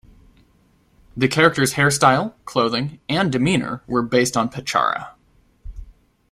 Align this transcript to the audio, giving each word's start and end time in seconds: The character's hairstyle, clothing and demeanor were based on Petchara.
The 1.15 1.27
character's 1.27 1.73
hairstyle, 1.75 2.33
clothing 2.45 2.99
and 3.07 3.31
demeanor 3.31 3.83
were 3.85 4.01
based 4.01 4.35
on 4.35 4.49
Petchara. 4.49 5.09